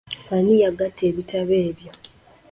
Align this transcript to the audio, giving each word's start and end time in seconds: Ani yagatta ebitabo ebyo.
Ani 0.33 0.53
yagatta 0.63 1.01
ebitabo 1.09 1.53
ebyo. 1.69 1.91